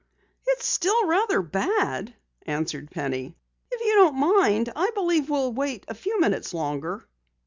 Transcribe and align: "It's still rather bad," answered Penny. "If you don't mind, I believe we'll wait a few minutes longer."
"It's 0.47 0.65
still 0.65 1.05
rather 1.05 1.43
bad," 1.43 2.15
answered 2.47 2.89
Penny. 2.89 3.35
"If 3.71 3.81
you 3.85 3.93
don't 3.97 4.15
mind, 4.17 4.73
I 4.75 4.89
believe 4.95 5.29
we'll 5.29 5.53
wait 5.53 5.85
a 5.87 5.93
few 5.93 6.19
minutes 6.19 6.55
longer." 6.55 7.07